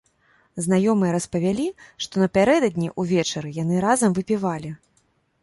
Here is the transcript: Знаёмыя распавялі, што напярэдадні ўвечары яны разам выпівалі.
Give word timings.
Знаёмыя 0.65 1.11
распавялі, 1.15 1.65
што 2.05 2.23
напярэдадні 2.23 2.89
ўвечары 3.03 3.49
яны 3.61 3.75
разам 3.87 4.11
выпівалі. 4.19 4.75